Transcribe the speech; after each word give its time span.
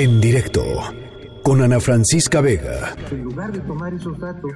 En 0.00 0.18
directo 0.18 0.64
con 1.42 1.60
Ana 1.60 1.78
Francisca 1.78 2.40
Vega. 2.40 2.96
En 3.12 3.22
lugar 3.22 3.52
de 3.52 3.60
tomar 3.60 3.92
esos 3.92 4.18
datos, 4.18 4.50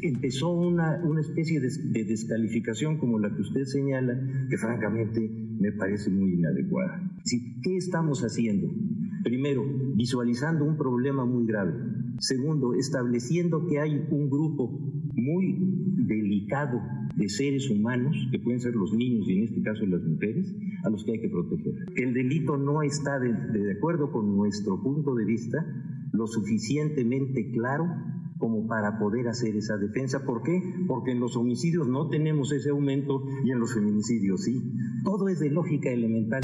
empezó 0.00 0.50
una, 0.50 0.96
una 1.02 1.22
especie 1.22 1.58
de, 1.58 1.70
de, 1.86 2.04
descalificación 2.04 2.96
como 2.96 3.18
la 3.18 3.34
que 3.34 3.42
usted 3.42 3.64
señala, 3.64 4.14
que 4.48 4.56
francamente 4.56 5.28
me 5.58 5.72
parece 5.72 6.08
muy 6.10 6.34
inadecuada. 6.34 7.02
¿Qué 7.64 7.76
estamos 7.78 8.20
haciendo? 8.20 8.68
Primero, 9.22 9.64
visualizando 9.94 10.64
un 10.64 10.76
problema 10.76 11.24
muy 11.24 11.46
grave. 11.46 11.72
Segundo, 12.18 12.74
estableciendo 12.74 13.66
que 13.66 13.80
hay 13.80 14.06
un 14.10 14.30
grupo 14.30 14.70
muy 15.14 15.56
delicado 16.06 16.80
de 17.16 17.28
seres 17.28 17.68
humanos, 17.70 18.16
que 18.30 18.38
pueden 18.38 18.60
ser 18.60 18.74
los 18.74 18.92
niños 18.94 19.28
y 19.28 19.38
en 19.38 19.44
este 19.44 19.62
caso 19.62 19.84
las 19.86 20.02
mujeres, 20.02 20.54
a 20.84 20.90
los 20.90 21.04
que 21.04 21.12
hay 21.12 21.20
que 21.20 21.28
proteger. 21.28 21.74
El 21.96 22.14
delito 22.14 22.56
no 22.56 22.82
está, 22.82 23.18
de, 23.18 23.32
de 23.32 23.72
acuerdo 23.72 24.10
con 24.10 24.36
nuestro 24.36 24.82
punto 24.82 25.14
de 25.14 25.24
vista, 25.24 25.58
lo 26.12 26.26
suficientemente 26.26 27.50
claro 27.50 27.86
como 28.38 28.66
para 28.66 28.98
poder 28.98 29.28
hacer 29.28 29.54
esa 29.54 29.76
defensa. 29.76 30.24
¿Por 30.24 30.42
qué? 30.42 30.60
Porque 30.88 31.12
en 31.12 31.20
los 31.20 31.36
homicidios 31.36 31.86
no 31.88 32.08
tenemos 32.08 32.52
ese 32.52 32.70
aumento 32.70 33.22
y 33.44 33.52
en 33.52 33.60
los 33.60 33.74
feminicidios 33.74 34.42
sí. 34.42 34.72
Todo 35.04 35.28
es 35.28 35.38
de 35.40 35.50
lógica 35.50 35.90
elemental. 35.90 36.42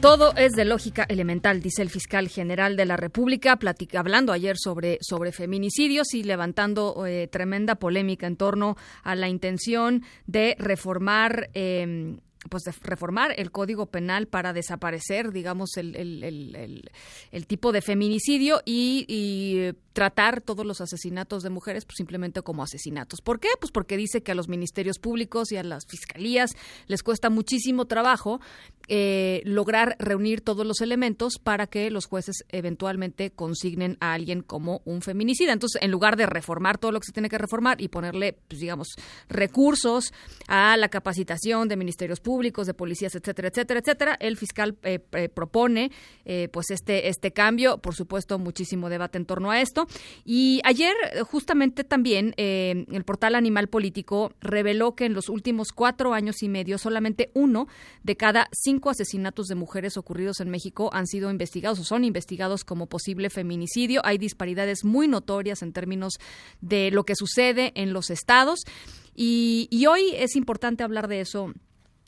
Todo 0.00 0.34
es 0.34 0.52
de 0.52 0.64
lógica 0.64 1.04
elemental, 1.10 1.60
dice 1.60 1.82
el 1.82 1.90
fiscal 1.90 2.28
general 2.28 2.74
de 2.74 2.86
la 2.86 2.96
República, 2.96 3.58
hablando 3.94 4.32
ayer 4.32 4.56
sobre, 4.58 4.96
sobre 5.02 5.30
feminicidios 5.30 6.14
y 6.14 6.22
levantando 6.22 7.04
eh, 7.06 7.28
tremenda 7.28 7.74
polémica 7.74 8.26
en 8.26 8.36
torno 8.36 8.76
a 9.02 9.14
la 9.14 9.28
intención 9.28 10.02
de 10.26 10.56
reformar 10.58 11.50
eh, 11.52 12.16
pues 12.48 12.62
de 12.62 12.72
reformar 12.82 13.34
el 13.36 13.50
código 13.50 13.86
penal 13.86 14.26
para 14.26 14.52
desaparecer, 14.52 15.30
digamos, 15.32 15.76
el, 15.76 15.94
el, 15.94 16.24
el, 16.24 16.90
el 17.30 17.46
tipo 17.46 17.70
de 17.70 17.82
feminicidio 17.82 18.62
y, 18.64 19.04
y, 19.08 19.74
tratar 20.00 20.40
todos 20.40 20.64
los 20.64 20.80
asesinatos 20.80 21.42
de 21.42 21.50
mujeres 21.50 21.84
pues, 21.84 21.96
simplemente 21.98 22.40
como 22.40 22.62
asesinatos. 22.62 23.20
¿Por 23.20 23.38
qué? 23.38 23.48
Pues 23.60 23.70
porque 23.70 23.98
dice 23.98 24.22
que 24.22 24.32
a 24.32 24.34
los 24.34 24.48
ministerios 24.48 24.98
públicos 24.98 25.52
y 25.52 25.58
a 25.58 25.62
las 25.62 25.84
fiscalías 25.86 26.52
les 26.86 27.02
cuesta 27.02 27.28
muchísimo 27.28 27.84
trabajo 27.84 28.40
eh, 28.88 29.42
lograr 29.44 29.96
reunir 29.98 30.40
todos 30.40 30.66
los 30.66 30.80
elementos 30.80 31.34
para 31.38 31.66
que 31.66 31.90
los 31.90 32.06
jueces 32.06 32.44
eventualmente 32.48 33.30
consignen 33.30 33.98
a 34.00 34.14
alguien 34.14 34.40
como 34.40 34.80
un 34.86 35.02
feminicida. 35.02 35.52
Entonces, 35.52 35.82
en 35.82 35.90
lugar 35.90 36.16
de 36.16 36.24
reformar 36.24 36.78
todo 36.78 36.92
lo 36.92 37.00
que 37.00 37.06
se 37.06 37.12
tiene 37.12 37.28
que 37.28 37.36
reformar 37.36 37.78
y 37.82 37.88
ponerle, 37.88 38.38
pues, 38.48 38.58
digamos, 38.58 38.88
recursos 39.28 40.14
a 40.48 40.78
la 40.78 40.88
capacitación 40.88 41.68
de 41.68 41.76
ministerios 41.76 42.20
públicos, 42.20 42.66
de 42.66 42.72
policías, 42.72 43.14
etcétera, 43.14 43.48
etcétera, 43.48 43.80
etcétera, 43.80 44.16
el 44.18 44.38
fiscal 44.38 44.78
eh, 44.82 44.98
eh, 45.12 45.28
propone 45.28 45.92
eh, 46.24 46.48
pues 46.50 46.70
este, 46.70 47.08
este 47.08 47.32
cambio. 47.32 47.78
Por 47.78 47.94
supuesto, 47.94 48.38
muchísimo 48.38 48.88
debate 48.88 49.18
en 49.18 49.26
torno 49.26 49.50
a 49.50 49.60
esto. 49.60 49.86
Y 50.24 50.60
ayer, 50.64 50.94
justamente 51.24 51.84
también, 51.84 52.34
eh, 52.36 52.86
el 52.90 53.04
portal 53.04 53.34
Animal 53.34 53.68
Político 53.68 54.32
reveló 54.40 54.94
que 54.94 55.06
en 55.06 55.14
los 55.14 55.28
últimos 55.28 55.72
cuatro 55.72 56.14
años 56.14 56.42
y 56.42 56.48
medio, 56.48 56.78
solamente 56.78 57.30
uno 57.34 57.68
de 58.02 58.16
cada 58.16 58.48
cinco 58.52 58.90
asesinatos 58.90 59.46
de 59.46 59.54
mujeres 59.54 59.96
ocurridos 59.96 60.40
en 60.40 60.50
México 60.50 60.90
han 60.92 61.06
sido 61.06 61.30
investigados 61.30 61.78
o 61.80 61.84
son 61.84 62.04
investigados 62.04 62.64
como 62.64 62.86
posible 62.86 63.30
feminicidio. 63.30 64.00
Hay 64.04 64.18
disparidades 64.18 64.84
muy 64.84 65.08
notorias 65.08 65.62
en 65.62 65.72
términos 65.72 66.14
de 66.60 66.90
lo 66.90 67.04
que 67.04 67.16
sucede 67.16 67.72
en 67.74 67.92
los 67.92 68.10
estados. 68.10 68.60
Y, 69.14 69.68
y 69.70 69.86
hoy 69.86 70.12
es 70.14 70.36
importante 70.36 70.84
hablar 70.84 71.08
de 71.08 71.20
eso 71.20 71.52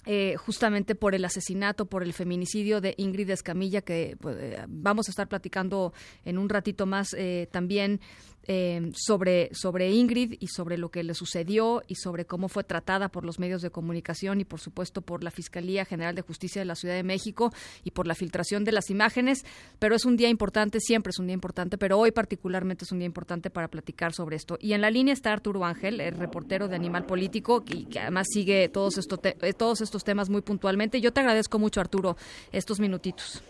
eh, 0.05 0.35
justamente 0.37 0.95
por 0.95 1.15
el 1.15 1.25
asesinato, 1.25 1.87
por 1.87 2.03
el 2.03 2.13
feminicidio 2.13 2.81
de 2.81 2.95
Ingrid 2.97 3.31
Escamilla, 3.31 3.83
que 3.83 4.17
pues, 4.21 4.37
eh, 4.41 4.65
vamos 4.67 5.09
a 5.09 5.13
estar 5.13 5.29
platicando 5.29 5.93
en 6.25 6.39
un 6.39 6.49
ratito 6.49 6.87
más 6.87 7.15
eh, 7.15 7.49
también 7.53 8.01
eh, 8.47 8.91
sobre, 8.95 9.51
sobre 9.55 9.91
Ingrid 9.91 10.35
y 10.41 10.49
sobre 10.49 10.79
lo 10.79 10.91
que 10.91 11.03
le 11.03 11.15
sucedió 11.15 11.83
y 11.87 11.95
sobre 11.95 12.25
cómo 12.25 12.49
fue 12.49 12.65
tratada 12.65 13.09
por 13.09 13.25
los 13.25 13.39
medios 13.39 13.63
de 13.63 13.71
comunicación 13.71 14.41
y 14.41 14.45
por 14.45 14.61
supuesto 14.61 15.01
por 15.01 15.23
la 15.23 15.31
Fiscalía 15.31 15.85
General 15.85 16.15
de 16.15 16.23
Justicia 16.23 16.61
de 16.61 16.67
la 16.67 16.75
Ciudad 16.75 16.95
de 16.95 17.03
México 17.03 17.53
y 17.85 17.93
por 17.93 18.07
la 18.07 18.15
filtración 18.15 18.65
de 18.65 18.73
las 18.73 18.91
imágenes. 18.91 19.45
Pero 19.79 19.95
es 19.95 20.05
un 20.05 20.17
día 20.17 20.29
importante, 20.29 20.81
siempre 20.81 21.11
es 21.11 21.19
un 21.19 21.27
día 21.27 21.35
importante, 21.35 21.79
pero 21.79 21.99
hoy 21.99 22.11
particularmente 22.11 22.85
es 22.85 22.93
un 22.93 22.99
día 22.99 23.07
importante 23.07 23.51
para 23.51 23.69
platicar 23.69 24.13
sobre 24.13 24.37
esto. 24.37 24.59
Y 24.61 24.73
en 24.73 24.81
la 24.81 24.91
línea 24.91 25.15
está 25.15 25.33
Arturo 25.33 25.65
Ángel, 25.65 26.01
el 26.01 26.15
reportero 26.15 26.69
de 26.69 26.77
Animal 26.77 27.07
Político, 27.07 27.65
que 27.65 28.01
además 28.01 28.27
sigue 28.33 28.69
todos, 28.69 28.99
estos 28.99 29.21
todos 29.57 29.81
estos 29.81 30.05
temas 30.05 30.29
muy 30.31 30.43
puntualmente. 30.43 31.01
Yo 31.01 31.13
te 31.13 31.21
agradezco 31.21 31.59
mucho, 31.59 31.81
Arturo, 31.81 32.17
estos 32.53 32.81
minutitos. 32.81 33.43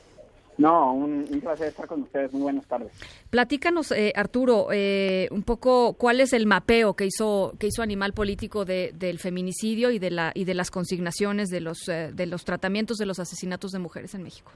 No, 0.59 0.93
un, 0.93 1.25
un, 1.31 1.41
placer 1.41 1.69
estar 1.69 1.87
con 1.87 2.03
ustedes. 2.03 2.33
Muy 2.33 2.43
buenas 2.43 2.67
tardes. 2.67 2.93
Platícanos, 3.31 3.91
eh, 3.93 4.13
Arturo, 4.15 4.69
eh, 4.71 5.29
un 5.31 5.43
poco 5.43 5.95
cuál 5.95 6.21
es 6.21 6.33
el 6.33 6.47
mapeo 6.47 6.95
que 6.95 7.07
hizo 7.07 7.55
que 7.59 7.69
hizo 7.69 7.83
Animal 7.83 8.13
Político 8.13 8.65
de, 8.65 8.93
del 8.95 9.19
feminicidio 9.19 9.91
y 9.91 9.99
de 9.99 10.11
la 10.11 10.33
y 10.35 10.45
de 10.45 10.55
las 10.55 10.71
consignaciones 10.71 11.49
de 11.49 11.61
los 11.61 11.89
eh, 11.89 12.11
de 12.13 12.27
los 12.27 12.45
tratamientos 12.45 12.99
de 12.99 13.07
los 13.07 13.19
asesinatos 13.19 13.73
de 13.73 13.79
mujeres 13.79 14.15
en 14.15 14.23
México. 14.23 14.51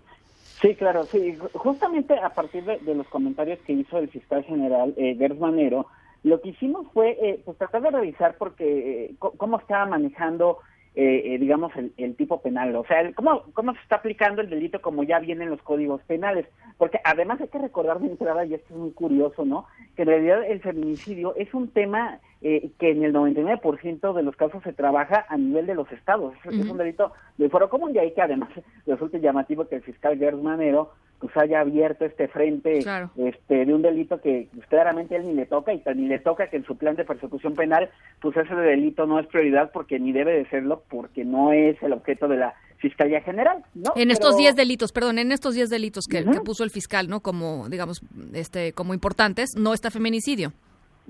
Sí, 0.60 0.74
claro, 0.74 1.04
sí. 1.04 1.36
Justamente 1.52 2.18
a 2.18 2.30
partir 2.30 2.64
de, 2.64 2.78
de 2.78 2.94
los 2.94 3.06
comentarios 3.08 3.58
que 3.66 3.74
hizo 3.74 3.98
el 3.98 4.08
fiscal 4.08 4.42
general 4.44 4.94
eh, 4.96 5.14
Gers 5.16 5.38
Manero, 5.38 5.86
lo 6.22 6.40
que 6.40 6.50
hicimos 6.50 6.86
fue 6.92 7.16
eh, 7.20 7.40
pues 7.44 7.58
tratar 7.58 7.82
de 7.82 7.90
revisar 7.90 8.36
porque 8.38 9.14
cómo 9.18 9.58
estaba 9.58 9.86
manejando 9.86 10.58
eh, 10.98 11.34
eh, 11.34 11.38
digamos, 11.38 11.76
el, 11.76 11.92
el, 11.98 12.16
tipo 12.16 12.40
penal. 12.40 12.74
O 12.74 12.84
sea, 12.86 13.02
el, 13.02 13.14
¿cómo, 13.14 13.42
¿cómo 13.52 13.74
se 13.74 13.80
está 13.80 13.96
aplicando 13.96 14.40
el 14.40 14.48
delito 14.48 14.80
como 14.80 15.04
ya 15.04 15.18
viene 15.18 15.44
en 15.44 15.50
los 15.50 15.60
códigos 15.60 16.00
penales? 16.04 16.46
Porque 16.78 17.00
además 17.04 17.38
hay 17.38 17.48
que 17.48 17.58
recordar 17.58 18.00
de 18.00 18.06
entrada, 18.06 18.46
y 18.46 18.54
esto 18.54 18.72
es 18.72 18.80
muy 18.80 18.92
curioso, 18.92 19.44
¿no? 19.44 19.66
Que 19.94 20.02
en 20.02 20.08
realidad 20.08 20.44
el 20.44 20.60
feminicidio 20.60 21.34
es 21.36 21.52
un 21.52 21.68
tema 21.68 22.18
eh, 22.40 22.70
que 22.78 22.92
en 22.92 23.04
el 23.04 23.12
99% 23.12 24.14
de 24.14 24.22
los 24.22 24.36
casos 24.36 24.62
se 24.62 24.72
trabaja 24.72 25.26
a 25.28 25.36
nivel 25.36 25.66
de 25.66 25.74
los 25.74 25.92
estados. 25.92 26.32
Es, 26.32 26.46
uh 26.46 26.48
-huh. 26.56 26.64
es 26.64 26.70
un 26.70 26.78
delito 26.78 27.12
de 27.36 27.50
foro 27.50 27.68
común 27.68 27.94
y 27.94 27.98
ahí 27.98 28.12
que 28.12 28.22
además 28.22 28.48
resulta 28.86 29.18
llamativo 29.18 29.68
que 29.68 29.76
el 29.76 29.82
fiscal 29.82 30.16
Gers 30.18 30.42
Manero 30.42 30.92
pues 31.20 31.36
haya 31.36 31.60
abierto 31.60 32.04
este 32.04 32.28
frente 32.28 32.82
claro. 32.82 33.10
este 33.16 33.64
de 33.64 33.74
un 33.74 33.82
delito 33.82 34.20
que 34.20 34.48
pues, 34.54 34.66
claramente 34.66 35.16
él 35.16 35.26
ni 35.26 35.34
le 35.34 35.46
toca 35.46 35.72
y 35.72 35.82
ni 35.94 36.06
le 36.06 36.18
toca 36.18 36.48
que 36.48 36.56
en 36.56 36.64
su 36.64 36.76
plan 36.76 36.96
de 36.96 37.04
persecución 37.04 37.54
penal 37.54 37.90
pues 38.20 38.36
ese 38.36 38.54
delito 38.54 39.06
no 39.06 39.18
es 39.18 39.26
prioridad 39.26 39.70
porque 39.72 39.98
ni 39.98 40.12
debe 40.12 40.32
de 40.32 40.48
serlo 40.48 40.82
porque 40.88 41.24
no 41.24 41.52
es 41.52 41.82
el 41.82 41.92
objeto 41.92 42.28
de 42.28 42.36
la 42.36 42.54
Fiscalía 42.78 43.22
General, 43.22 43.64
¿no? 43.74 43.92
En 43.96 44.10
estos 44.10 44.36
10 44.36 44.54
delitos, 44.54 44.92
perdón, 44.92 45.18
en 45.18 45.32
estos 45.32 45.54
10 45.54 45.70
delitos 45.70 46.06
que, 46.06 46.20
uh 46.20 46.26
-huh. 46.26 46.32
que, 46.34 46.40
puso 46.40 46.62
el 46.62 46.70
fiscal, 46.70 47.08
¿no? 47.08 47.20
Como, 47.20 47.68
digamos, 47.70 48.02
este, 48.34 48.74
como 48.74 48.92
importantes, 48.92 49.56
no 49.56 49.72
está 49.72 49.90
feminicidio. 49.90 50.52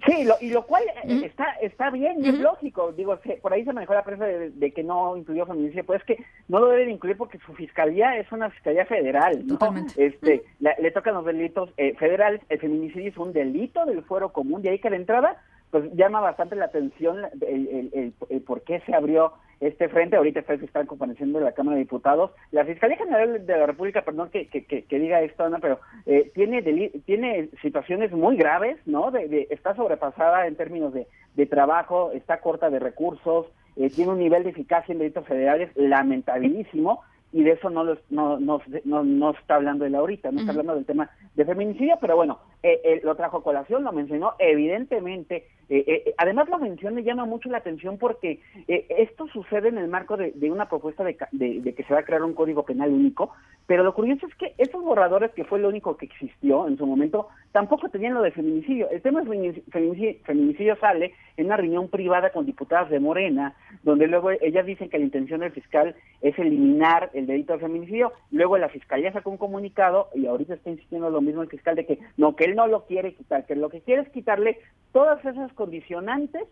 Sí, 0.05 0.25
lo, 0.25 0.35
y 0.41 0.51
lo 0.51 0.67
cual 0.67 0.83
-huh. 1.05 1.25
está 1.25 1.47
está 1.63 1.91
bien 1.91 2.23
y 2.23 2.29
es 2.29 2.39
lógico. 2.39 2.93
Digo, 2.93 3.17
se, 3.25 3.37
por 3.37 3.53
ahí 3.53 3.65
se 3.65 3.73
manejó 3.73 3.95
la 3.95 4.05
prensa 4.05 4.27
de, 4.27 4.51
de, 4.51 4.71
que 4.73 4.83
no 4.83 5.17
incluyó 5.17 5.47
feminicidio, 5.47 5.85
pues 5.85 6.01
es 6.01 6.07
que 6.07 6.25
no 6.49 6.61
lo 6.61 6.69
deben 6.69 6.91
incluir 6.91 7.17
porque 7.17 7.39
su 7.39 7.55
fiscalía 7.55 8.17
es 8.19 8.31
una 8.31 8.51
fiscalía 8.51 8.85
federal, 8.85 9.47
¿no? 9.47 9.55
Totalmente. 9.55 10.05
Este, 10.05 10.43
la, 10.61 10.75
le 10.79 10.91
tocan 10.91 11.15
los 11.15 11.25
delitos 11.25 11.71
eh, 11.79 11.95
federales, 11.97 12.43
el 12.49 12.59
feminicidio 12.59 13.09
es 13.09 13.17
un 13.17 13.33
delito 13.33 13.85
del 13.87 14.03
fuero 14.03 14.33
común, 14.33 14.63
de 14.63 14.71
ahí 14.71 14.79
que 14.79 14.91
la 14.91 14.97
entrada 14.97 15.43
pues 15.71 15.91
llama 15.95 16.21
bastante 16.21 16.57
la 16.57 16.67
atención 16.67 17.25
el, 17.41 17.69
el, 17.69 17.91
el, 17.93 18.13
el 18.29 18.41
por 18.43 18.63
qué 18.63 18.81
se 18.87 18.95
abrió 18.95 19.33
este 19.61 19.89
frente, 19.89 20.17
ahorita 20.17 20.41
está 20.41 20.53
el 20.53 20.61
fiscal 20.61 20.87
compareciendo 20.87 21.39
de 21.39 21.47
la 21.47 21.53
Cámara 21.53 21.77
de 21.77 21.85
Diputados, 21.85 22.31
la 22.51 22.65
Fiscalía 22.65 22.97
General 22.97 23.47
de 23.47 23.57
la 23.57 23.67
República, 23.67 24.03
perdón 24.03 24.31
que, 24.31 24.49
que, 24.49 24.65
que, 24.65 24.99
diga 24.99 25.23
esto, 25.23 25.45
Ana, 25.45 25.59
pero 25.61 25.81
eh, 26.05 26.31
tiene 26.35 26.63
tiene 27.05 27.49
situaciones 27.63 28.13
muy 28.13 28.37
graves, 28.37 28.79
¿no? 28.87 29.11
De, 29.11 29.29
de, 29.29 29.47
está 29.51 29.75
sobrepasada 29.75 30.47
en 30.47 30.57
términos 30.57 30.93
de, 30.93 31.07
de 31.35 31.47
trabajo, 31.47 32.11
está 32.13 32.41
corta 32.41 32.71
de 32.71 32.79
recursos, 32.79 33.47
eh, 33.77 33.91
tiene 33.91 34.13
un 34.13 34.19
nivel 34.19 34.43
de 34.43 34.51
eficacia 34.51 34.93
en 34.93 34.99
delitos 34.99 35.27
federales 35.27 35.71
lamentabilísimo, 35.75 37.03
y 37.37 37.43
de 37.43 37.51
eso 37.51 37.69
no, 37.69 37.85
los, 37.85 37.99
no, 38.09 38.41
no, 38.41 38.63
no, 38.87 39.05
no 39.05 39.31
está 39.33 39.57
hablando 39.57 39.85
él 39.85 39.95
ahorita, 39.95 40.31
no 40.31 40.37
uh 40.37 40.39
-huh. 40.39 40.41
está 40.41 40.53
hablando 40.53 40.75
del 40.75 40.87
tema 40.87 41.11
de 41.35 41.45
feminicidio, 41.45 41.99
pero 42.01 42.17
bueno, 42.17 42.39
eh, 42.63 42.81
eh, 42.83 43.01
lo 43.05 43.15
trajo 43.15 43.37
a 43.37 43.43
colación, 43.43 43.85
lo 43.85 43.93
mencionó, 43.93 44.33
evidentemente, 44.39 45.45
eh, 45.69 45.85
eh 45.87 46.15
además 46.17 46.49
la 46.49 46.57
mención 46.57 46.95
me 46.95 47.03
llama 47.03 47.27
mucho 47.27 47.51
la 47.51 47.59
atención 47.59 47.99
porque 47.99 48.41
eh, 48.69 48.87
esto 48.89 49.27
sucede 49.29 49.69
en 49.69 49.77
el 49.77 49.89
marco 49.89 50.17
de, 50.17 50.33
de 50.33 50.51
una 50.51 50.67
propuesta 50.67 51.05
de, 51.05 51.19
de, 51.33 51.61
de, 51.61 51.75
que 51.75 51.85
se 51.85 51.93
va 51.93 52.01
a 52.01 52.05
crear 52.05 52.23
un 52.23 52.33
código 52.33 52.65
penal 52.65 52.91
único, 52.91 53.33
pero 53.67 53.83
lo 53.83 53.93
curioso 53.95 54.27
es 54.27 54.35
que 54.37 54.55
esos 54.57 54.83
borradores, 54.83 55.33
que 55.33 55.45
fue 55.45 55.59
lo 55.59 55.69
único 55.69 55.97
que 55.97 56.07
existió 56.07 56.67
en 56.67 56.79
su 56.79 56.87
momento, 56.87 57.29
tampoco 57.53 57.91
tenían 57.91 58.15
lo 58.15 58.23
de 58.23 58.31
feminicidio. 58.31 58.89
El 58.91 59.03
tema 59.03 59.21
de 59.21 59.27
feminicidio, 59.71 60.19
feminicidio 60.25 60.77
sale 60.77 61.13
en 61.37 61.47
una 61.47 61.57
reunión 61.57 61.89
privada 61.89 62.31
con 62.31 62.47
diputadas 62.47 62.89
de 62.89 63.01
Morena, 63.01 63.55
donde 63.83 64.07
luego 64.07 64.31
ellas 64.31 64.65
dicen 64.65 64.89
que 64.89 64.99
la 64.99 65.05
intención 65.05 65.41
del 65.41 65.53
fiscal 65.53 65.95
es 66.23 66.39
eliminar 66.39 67.11
el 67.13 67.26
delito 67.27 67.53
de 67.55 67.61
feminicidio, 67.61 68.13
luego 68.31 68.59
la 68.59 68.69
fiscalía 68.69 69.13
sacó 69.13 69.31
un 69.31 69.37
comunicado 69.37 70.09
y 70.15 70.27
ahorita 70.27 70.55
está 70.55 70.71
insistiendo 70.71 71.11
lo 71.11 71.21
mismo 71.21 71.43
el 71.43 71.49
fiscal 71.49 71.77
de 71.77 71.87
que 71.87 71.99
no, 72.17 72.37
que 72.37 72.45
él 72.45 72.57
no 72.57 72.67
lo 72.67 72.85
quiere 72.87 73.15
quitar, 73.15 73.47
que 73.47 73.57
lo 73.57 73.69
que 73.69 73.81
quiere 73.81 74.03
es 74.03 74.09
quitarle 74.11 74.59
todas 74.93 75.25
esas 75.25 75.53
condicionantes 75.53 76.45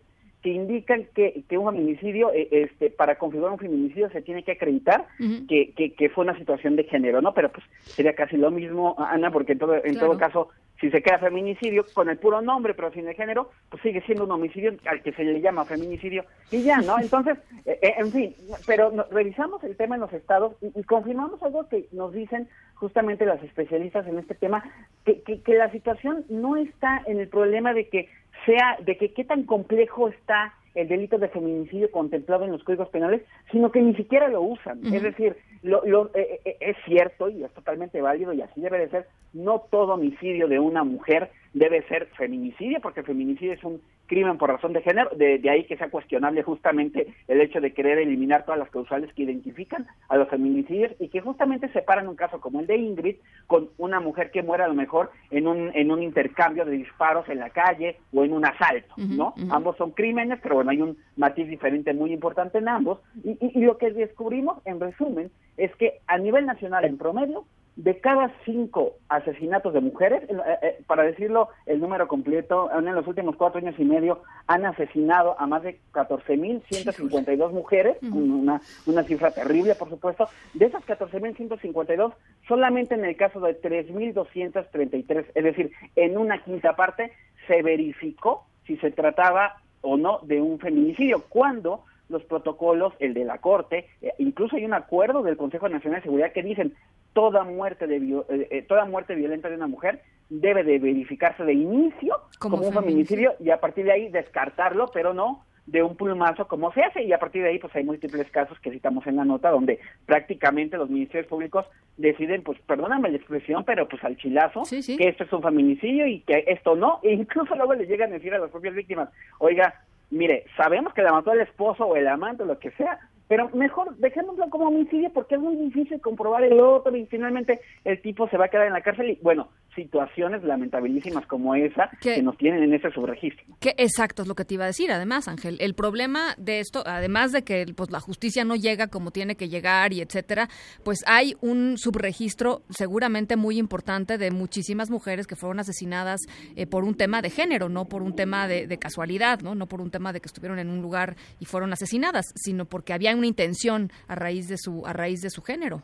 que 0.45 0.51
indican 0.51 1.07
que, 1.15 1.43
que 1.49 1.57
un 1.57 1.73
feminicidio, 1.73 2.31
eh, 2.31 2.47
este, 2.51 2.91
para 2.91 3.17
configurar 3.17 3.51
un 3.51 3.57
feminicidio 3.57 4.11
se 4.11 4.21
tiene 4.21 4.43
que 4.43 4.51
acreditar 4.51 5.07
que, 5.49 5.73
que, 5.73 6.09
fue 6.09 6.23
una 6.23 6.37
situación 6.37 6.75
de 6.75 6.83
género, 6.83 7.19
¿no? 7.19 7.33
Pero 7.33 7.51
pues 7.51 7.65
sería 7.81 8.13
casi 8.13 8.37
lo 8.37 8.51
mismo, 8.51 8.95
Ana, 8.99 9.31
porque 9.31 9.53
en 9.53 9.57
todo, 9.57 9.83
en 9.83 9.97
todo 9.97 10.15
caso, 10.19 10.49
si 10.79 10.89
se 10.91 11.01
queda 11.01 11.19
feminicidio 11.19 11.85
con 11.93 12.09
el 12.09 12.17
puro 12.17 12.41
nombre, 12.41 12.73
pero 12.73 12.91
sin 12.91 13.07
el 13.07 13.15
género, 13.15 13.49
pues 13.69 13.81
sigue 13.81 14.01
siendo 14.01 14.25
un 14.25 14.31
homicidio 14.31 14.75
al 14.85 15.01
que 15.01 15.13
se 15.13 15.23
le 15.23 15.41
llama 15.41 15.65
feminicidio 15.65 16.25
y 16.51 16.63
ya, 16.63 16.77
¿no? 16.77 16.99
Entonces, 16.99 17.37
eh, 17.65 17.79
eh, 17.81 17.93
en 17.97 18.11
fin, 18.11 18.35
pero 18.67 18.91
revisamos 19.11 19.63
el 19.63 19.77
tema 19.77 19.95
en 19.95 20.01
los 20.01 20.13
estados 20.13 20.55
y, 20.61 20.83
confirmamos 20.83 21.41
algo 21.41 21.67
que 21.67 21.87
nos 21.91 22.13
dicen 22.13 22.47
justamente 22.75 23.25
las 23.25 23.41
especialistas 23.41 24.05
en 24.07 24.19
este 24.19 24.35
tema, 24.35 24.63
que, 25.05 25.21
que, 25.21 25.41
que 25.41 25.55
la 25.55 25.71
situación 25.71 26.25
no 26.29 26.57
está 26.57 27.01
en 27.05 27.19
el 27.19 27.29
problema 27.29 27.73
de 27.73 27.89
que 27.89 28.09
sea 28.45 28.77
de 28.81 28.97
que 28.97 29.13
qué 29.13 29.23
tan 29.23 29.43
complejo 29.43 30.09
está 30.09 30.53
el 30.75 30.89
delito 30.89 31.17
de 31.17 31.29
feminicidio 31.29 31.89
contemplado 31.89 32.43
en 32.43 32.51
los 32.51 32.63
códigos 32.63 32.89
penales, 32.89 33.21
sino 33.51 33.71
que 33.71 33.81
ni 33.81 33.95
siquiera 33.95 34.27
lo 34.27 34.41
usan. 34.41 34.85
Es 34.93 35.01
decir, 35.01 35.37
lo, 35.65 35.83
lo, 35.83 36.11
eh, 36.13 36.39
eh, 36.45 36.57
es 36.59 36.77
cierto 36.85 37.27
y 37.27 37.43
es 37.43 37.51
totalmente 37.53 37.99
válido 37.99 38.31
y 38.33 38.41
así 38.41 38.61
debe 38.61 38.77
de 38.77 38.89
ser, 38.89 39.07
no 39.33 39.63
todo 39.71 39.95
homicidio 39.95 40.47
de 40.47 40.59
una 40.59 40.83
mujer 40.83 41.31
debe 41.53 41.81
ser 41.87 42.07
feminicidio, 42.17 42.81
porque 42.81 43.01
feminicidio 43.01 43.53
es 43.53 43.63
un 43.63 43.81
crimen 44.07 44.37
por 44.37 44.49
razón 44.49 44.73
de 44.73 44.81
género, 44.81 45.09
de, 45.15 45.41
ahí 45.49 45.63
que 45.63 45.77
sea 45.77 45.89
cuestionable 45.89 46.43
justamente 46.43 47.07
el 47.27 47.41
hecho 47.41 47.61
de 47.61 47.73
querer 47.73 47.97
eliminar 47.97 48.43
todas 48.45 48.59
las 48.59 48.69
causales 48.69 49.11
que 49.13 49.23
identifican 49.23 49.87
a 50.09 50.17
los 50.17 50.29
feminicidios 50.29 50.91
y 50.99 51.07
que 51.07 51.21
justamente 51.21 51.69
separan 51.69 52.07
un 52.07 52.15
caso 52.15 52.39
como 52.39 52.59
el 52.59 52.67
de 52.67 52.77
Ingrid 52.77 53.15
con 53.47 53.69
una 53.77 53.99
mujer 53.99 54.31
que 54.31 54.43
muere 54.43 54.65
a 54.65 54.67
lo 54.67 54.75
mejor 54.75 55.11
en 55.31 55.47
un, 55.47 55.71
en 55.73 55.91
un 55.91 56.03
intercambio 56.03 56.65
de 56.65 56.73
disparos 56.73 57.27
en 57.29 57.39
la 57.39 57.49
calle 57.49 57.97
o 58.13 58.23
en 58.23 58.33
un 58.33 58.45
asalto, 58.45 58.93
¿no? 58.97 59.33
Ambos 59.49 59.77
son 59.77 59.91
crímenes, 59.91 60.39
pero 60.43 60.55
bueno, 60.55 60.71
hay 60.71 60.81
un 60.81 60.97
matiz 61.15 61.47
diferente 61.47 61.93
muy 61.93 62.11
importante 62.11 62.57
en 62.57 62.67
ambos. 62.67 62.99
Y, 63.23 63.37
y 63.39 63.61
lo 63.61 63.77
que 63.77 63.91
descubrimos, 63.91 64.57
en 64.65 64.79
resumen, 64.79 65.31
es 65.57 65.75
que 65.75 65.99
a 66.07 66.17
nivel 66.17 66.45
nacional 66.45 66.85
en 66.85 66.97
promedio 66.97 67.45
de 67.75 67.99
cada 67.99 68.31
cinco 68.45 68.93
asesinatos 69.09 69.73
de 69.73 69.81
mujeres, 69.81 70.23
eh, 70.29 70.35
eh, 70.61 70.79
para 70.87 71.03
decirlo 71.03 71.49
el 71.65 71.81
número 71.81 72.07
completo, 72.07 72.69
en 72.71 72.85
los 72.95 73.05
últimos 73.05 73.35
cuatro 73.35 73.59
años 73.59 73.75
y 73.77 73.83
medio 73.83 74.21
han 74.47 74.65
asesinado 74.65 75.35
a 75.39 75.45
más 75.45 75.63
de 75.63 75.79
14.152 75.91 77.51
mujeres, 77.51 77.97
una, 78.01 78.61
una 78.85 79.03
cifra 79.03 79.31
terrible, 79.31 79.75
por 79.75 79.89
supuesto. 79.89 80.29
De 80.53 80.65
esas 80.65 80.85
14.152, 80.85 82.13
solamente 82.47 82.95
en 82.95 83.03
el 83.03 83.17
caso 83.17 83.41
de 83.41 83.59
3.233, 83.61 85.25
es 85.35 85.43
decir, 85.43 85.71
en 85.97 86.17
una 86.17 86.41
quinta 86.43 86.77
parte, 86.77 87.11
se 87.47 87.61
verificó 87.61 88.45
si 88.65 88.77
se 88.77 88.91
trataba 88.91 89.57
o 89.81 89.97
no 89.97 90.19
de 90.23 90.41
un 90.41 90.59
feminicidio, 90.59 91.23
cuando 91.27 91.83
los 92.09 92.23
protocolos, 92.23 92.93
el 92.99 93.13
de 93.13 93.25
la 93.25 93.39
Corte, 93.39 93.87
eh, 94.01 94.13
incluso 94.19 94.55
hay 94.55 94.65
un 94.65 94.73
acuerdo 94.73 95.23
del 95.23 95.37
Consejo 95.37 95.69
Nacional 95.69 96.01
de 96.01 96.03
Seguridad 96.03 96.31
que 96.31 96.43
dicen 96.43 96.73
toda 97.13 97.43
muerte 97.43 97.87
de 97.87 97.97
eh, 97.97 98.47
eh, 98.51 98.61
toda 98.63 98.85
muerte 98.85 99.15
violenta 99.15 99.49
de 99.49 99.55
una 99.55 99.67
mujer 99.67 100.01
debe 100.29 100.63
de 100.63 100.79
verificarse 100.79 101.43
de 101.43 101.53
inicio 101.53 102.19
como, 102.39 102.57
un 102.57 102.73
feminicidio 102.73 103.35
y 103.39 103.51
a 103.51 103.59
partir 103.59 103.85
de 103.85 103.93
ahí 103.93 104.09
descartarlo, 104.09 104.91
pero 104.93 105.13
no 105.13 105.43
de 105.65 105.81
un 105.81 105.95
plumazo 105.95 106.47
como 106.47 106.71
se 106.73 106.83
hace. 106.83 107.03
Y 107.03 107.13
a 107.13 107.19
partir 107.19 107.41
de 107.41 107.49
ahí 107.49 107.59
pues 107.59 107.75
hay 107.75 107.83
múltiples 107.83 108.29
casos 108.31 108.59
que 108.59 108.71
citamos 108.71 109.07
en 109.07 109.15
la 109.15 109.25
nota 109.25 109.49
donde 109.49 109.79
prácticamente 110.05 110.77
los 110.77 110.89
ministerios 110.89 111.27
públicos 111.27 111.65
deciden 111.97 112.43
pues 112.43 112.59
perdóname 112.67 113.09
la 113.09 113.17
expresión 113.17 113.63
pero 113.63 113.87
pues 113.87 114.03
al 114.03 114.17
chilazo 114.17 114.63
que 114.69 115.07
esto 115.07 115.23
es 115.23 115.33
un 115.33 115.41
feminicidio 115.41 116.05
y 116.05 116.19
que 116.21 116.43
esto 116.47 116.75
no. 116.75 116.99
E 117.01 117.13
incluso 117.13 117.55
luego 117.55 117.73
le 117.73 117.87
llegan 117.87 118.11
a 118.11 118.15
decir 118.15 118.33
a 118.33 118.39
las 118.39 118.51
propias 118.51 118.75
víctimas 118.75 119.09
oiga 119.39 119.73
mire, 120.15 120.45
sabemos 120.55 120.93
que 120.93 121.01
la 121.01 121.11
mató 121.11 121.31
el 121.31 121.41
esposo 121.41 121.85
o 121.85 121.95
el 121.95 122.07
amante 122.07 122.43
o 122.43 122.45
lo 122.45 122.57
que 122.57 122.71
sea, 122.71 122.99
pero 123.27 123.49
mejor 123.49 123.95
dejémoslo 123.97 124.49
como 124.49 124.67
homicidio 124.67 125.11
porque 125.13 125.35
es 125.35 125.41
muy 125.41 125.55
difícil 125.55 125.99
comprobar 126.01 126.43
el 126.43 126.59
otro 126.59 126.95
y 126.95 127.05
finalmente 127.05 127.59
el 127.83 128.01
tipo 128.01 128.27
se 128.29 128.37
va 128.37 128.45
a 128.45 128.47
quedar 128.49 128.67
en 128.67 128.73
la 128.73 128.81
cárcel 128.81 129.11
y 129.11 129.19
bueno, 129.21 129.49
situaciones 129.75 130.43
lamentabilísimas 130.43 131.25
como 131.27 131.53
esa 131.55 131.89
que 132.01 132.21
nos 132.21 132.37
tienen 132.37 132.63
en 132.63 132.73
ese 132.73 132.89
subregistro. 132.91 133.45
Que 133.59 133.73
exacto 133.77 134.21
es 134.21 134.27
lo 134.27 134.35
que 134.35 134.45
te 134.45 134.53
iba 134.53 134.63
a 134.63 134.67
decir, 134.67 134.91
además, 134.91 135.27
Ángel, 135.27 135.57
el 135.59 135.75
problema 135.75 136.35
de 136.37 136.59
esto, 136.59 136.83
además 136.85 137.31
de 137.31 137.43
que 137.43 137.65
pues 137.75 137.91
la 137.91 137.99
justicia 137.99 138.45
no 138.45 138.55
llega 138.55 138.87
como 138.87 139.11
tiene 139.11 139.35
que 139.35 139.49
llegar 139.49 139.91
y 139.93 140.01
etcétera, 140.01 140.47
pues 140.83 140.99
hay 141.07 141.35
un 141.41 141.77
subregistro 141.77 142.61
seguramente 142.69 143.35
muy 143.35 143.57
importante 143.57 144.17
de 144.17 144.31
muchísimas 144.31 144.89
mujeres 144.89 145.27
que 145.27 145.35
fueron 145.35 145.59
asesinadas 145.59 146.21
eh, 146.55 146.67
por 146.67 146.83
un 146.83 146.95
tema 146.95 147.21
de 147.21 147.29
género, 147.29 147.69
no 147.69 147.85
por 147.85 148.01
un 148.01 148.15
tema 148.15 148.47
de, 148.47 148.67
de 148.67 148.77
casualidad, 148.77 149.41
¿no? 149.41 149.55
no 149.55 149.67
por 149.67 149.81
un 149.81 149.91
tema 149.91 150.13
de 150.13 150.21
que 150.21 150.27
estuvieron 150.27 150.59
en 150.59 150.69
un 150.69 150.81
lugar 150.81 151.15
y 151.39 151.45
fueron 151.45 151.73
asesinadas, 151.73 152.25
sino 152.35 152.65
porque 152.65 152.93
había 152.93 153.14
una 153.15 153.27
intención 153.27 153.91
a 154.07 154.15
raíz 154.15 154.47
de 154.47 154.57
su 154.57 154.85
a 154.85 154.93
raíz 154.93 155.21
de 155.21 155.29
su 155.29 155.41
género. 155.41 155.81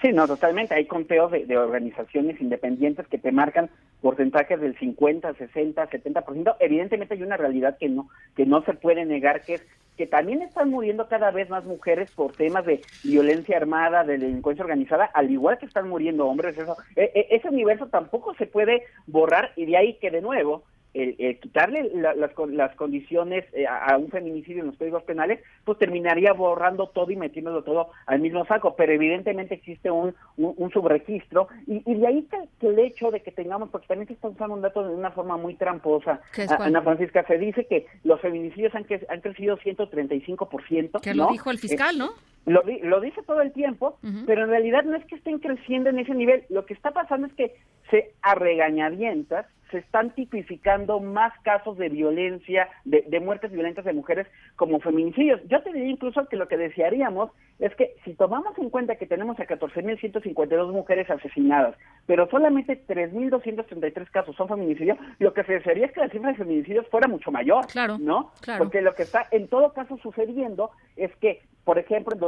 Sí, 0.00 0.12
no, 0.12 0.28
totalmente. 0.28 0.74
Hay 0.74 0.86
conteos 0.86 1.32
de, 1.32 1.58
organizaciones 1.58 2.40
independientes 2.40 3.06
que 3.08 3.18
te 3.18 3.32
marcan 3.32 3.68
porcentajes 4.00 4.60
del 4.60 4.78
50, 4.78 5.34
60, 5.34 5.90
70%. 5.90 6.56
Evidentemente 6.60 7.14
hay 7.14 7.22
una 7.22 7.36
realidad 7.36 7.76
que 7.78 7.88
no 7.88 8.08
que 8.36 8.46
no 8.46 8.62
se 8.62 8.74
puede 8.74 9.04
negar 9.04 9.42
que 9.42 9.54
es 9.54 9.66
que 9.96 10.06
también 10.06 10.42
están 10.42 10.70
muriendo 10.70 11.08
cada 11.08 11.32
vez 11.32 11.50
más 11.50 11.64
mujeres 11.64 12.08
por 12.12 12.30
temas 12.30 12.64
de 12.64 12.80
violencia 13.02 13.56
armada, 13.56 14.04
de 14.04 14.16
delincuencia 14.16 14.62
organizada, 14.64 15.06
al 15.06 15.28
igual 15.28 15.58
que 15.58 15.66
están 15.66 15.88
muriendo 15.88 16.28
hombres. 16.28 16.56
Eso, 16.56 16.76
e, 16.94 17.10
e, 17.12 17.34
ese 17.34 17.48
universo 17.48 17.88
tampoco 17.88 18.32
se 18.34 18.46
puede 18.46 18.84
borrar 19.08 19.50
y 19.56 19.66
de 19.66 19.76
ahí 19.76 19.94
que 19.94 20.12
de 20.12 20.20
nuevo 20.20 20.62
el, 20.94 21.38
quitarle 21.40 21.90
las, 21.94 22.16
las, 22.48 22.74
condiciones 22.76 23.44
eh, 23.52 23.66
a, 23.66 23.96
un 23.96 24.08
feminicidio 24.08 24.60
en 24.60 24.68
los 24.68 24.76
códigos 24.76 25.02
penales, 25.04 25.40
pues 25.64 25.78
terminaría 25.78 26.32
borrando 26.32 26.88
todo 26.88 27.10
y 27.10 27.16
metiéndolo 27.16 27.62
todo 27.62 27.90
al 28.06 28.20
mismo 28.20 28.44
saco. 28.46 28.74
Pero 28.76 28.92
evidentemente 28.92 29.54
existe 29.54 29.90
un, 29.90 30.14
un, 30.36 30.70
subregistro 30.70 31.48
y, 31.66 31.94
de 31.94 32.06
ahí 32.06 32.28
que, 32.30 32.68
el 32.68 32.78
hecho 32.78 33.10
de 33.10 33.20
que 33.20 33.32
tengamos, 33.32 33.68
porque 33.70 33.86
también 33.86 34.08
se 34.08 34.14
está 34.14 34.28
usando 34.28 34.54
un 34.54 34.62
dato 34.62 34.86
de 34.86 34.94
una 34.94 35.10
forma 35.10 35.36
muy 35.36 35.54
tramposa. 35.54 36.20
Ana 36.58 36.82
Francisca, 36.82 37.24
se 37.26 37.38
dice 37.38 37.66
que 37.66 37.86
los 38.04 38.20
feminicidios 38.20 38.74
han, 38.74 38.86
han 39.08 39.20
crecido 39.20 39.58
135%. 39.58 41.00
Que 41.00 41.14
lo 41.14 41.28
dijo 41.28 41.50
el 41.50 41.58
fiscal, 41.58 41.98
¿no? 41.98 42.10
Lo, 42.46 42.62
lo, 42.82 43.00
dice 43.00 43.22
todo 43.24 43.42
el 43.42 43.52
tiempo, 43.52 43.98
pero 44.26 44.44
en 44.44 44.50
realidad 44.50 44.82
no 44.84 44.96
es 44.96 45.04
que 45.04 45.16
estén 45.16 45.38
creciendo 45.38 45.90
en 45.90 45.98
ese 45.98 46.14
nivel. 46.14 46.44
Lo 46.48 46.64
que 46.64 46.72
está 46.72 46.92
pasando 46.92 47.26
es 47.26 47.34
que 47.34 47.54
se 47.90 48.12
a 48.22 48.34
regañadientas 48.34 49.46
se 49.70 49.78
están 49.78 50.10
tipificando 50.14 51.00
más 51.00 51.32
casos 51.42 51.76
de 51.78 51.88
violencia, 51.88 52.68
de, 52.84 53.04
de, 53.06 53.20
muertes 53.20 53.52
violentas 53.52 53.84
de 53.84 53.92
mujeres 53.92 54.26
como 54.56 54.80
feminicidios. 54.80 55.40
Yo 55.48 55.62
te 55.62 55.72
diría 55.72 55.90
incluso 55.90 56.26
que 56.28 56.36
lo 56.36 56.48
que 56.48 56.56
desearíamos 56.56 57.30
es 57.58 57.74
que 57.74 57.94
si 58.04 58.14
tomamos 58.14 58.56
en 58.58 58.70
cuenta 58.70 58.96
que 58.96 59.06
tenemos 59.06 59.38
a 59.40 59.46
14.152 59.46 60.72
mujeres 60.72 61.10
asesinadas, 61.10 61.76
pero 62.06 62.28
solamente 62.30 62.80
3.233 62.86 64.10
casos 64.10 64.36
son 64.36 64.48
feminicidios, 64.48 64.98
lo 65.18 65.34
que 65.34 65.44
se 65.44 65.54
desearía 65.54 65.86
es 65.86 65.92
que 65.92 66.00
la 66.00 66.08
cifra 66.08 66.30
de 66.30 66.36
feminicidios 66.36 66.86
fuera 66.88 67.08
mucho 67.08 67.30
mayor, 67.30 67.66
claro, 67.66 67.98
¿no? 67.98 68.32
Claro. 68.40 68.64
Porque 68.64 68.80
lo 68.80 68.94
que 68.94 69.02
está 69.02 69.26
en 69.30 69.48
todo 69.48 69.72
caso 69.72 69.98
sucediendo 69.98 70.70
es 70.96 71.14
que 71.16 71.42
por 71.68 71.78
ejemplo, 71.78 72.14
en 72.14 72.20